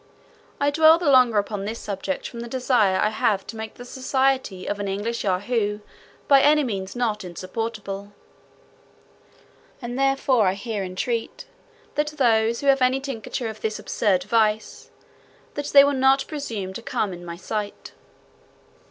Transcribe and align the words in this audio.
I 0.59 0.71
dwell 0.71 0.97
the 0.97 1.11
longer 1.11 1.37
upon 1.37 1.65
this 1.65 1.77
subject 1.77 2.27
from 2.27 2.39
the 2.39 2.47
desire 2.47 2.97
I 2.97 3.09
have 3.09 3.45
to 3.45 3.55
make 3.55 3.75
the 3.75 3.85
society 3.85 4.65
of 4.67 4.79
an 4.79 4.87
English 4.87 5.23
Yahoo 5.23 5.81
by 6.27 6.41
any 6.41 6.63
means 6.63 6.95
not 6.95 7.23
insupportable; 7.23 8.11
and 9.79 9.99
therefore 9.99 10.47
I 10.47 10.55
here 10.55 10.83
entreat 10.83 11.45
those 11.95 12.61
who 12.61 12.65
have 12.65 12.81
any 12.81 12.99
tincture 12.99 13.47
of 13.47 13.61
this 13.61 13.77
absurd 13.77 14.23
vice, 14.23 14.89
that 15.53 15.67
they 15.67 15.83
will 15.83 15.93
not 15.93 16.25
presume 16.27 16.73
to 16.73 16.81
come 16.81 17.13
in 17.13 17.23
my 17.23 17.35
sight. 17.37 17.91